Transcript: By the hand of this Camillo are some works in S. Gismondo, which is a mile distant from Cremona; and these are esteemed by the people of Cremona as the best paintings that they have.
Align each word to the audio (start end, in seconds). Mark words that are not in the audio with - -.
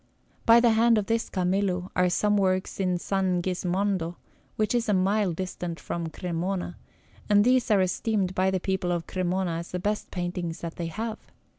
By 0.47 0.59
the 0.59 0.71
hand 0.71 0.97
of 0.97 1.05
this 1.05 1.29
Camillo 1.29 1.91
are 1.95 2.09
some 2.09 2.35
works 2.35 2.79
in 2.79 2.95
S. 2.95 3.11
Gismondo, 3.43 4.15
which 4.55 4.73
is 4.73 4.89
a 4.89 4.95
mile 4.95 5.31
distant 5.31 5.79
from 5.79 6.07
Cremona; 6.07 6.75
and 7.29 7.43
these 7.43 7.69
are 7.69 7.81
esteemed 7.81 8.33
by 8.33 8.49
the 8.49 8.59
people 8.59 8.91
of 8.91 9.05
Cremona 9.05 9.57
as 9.59 9.69
the 9.69 9.79
best 9.79 10.09
paintings 10.09 10.61
that 10.61 10.77
they 10.77 10.87
have. 10.87 11.19